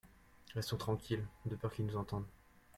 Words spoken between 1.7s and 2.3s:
qu'il nous entende.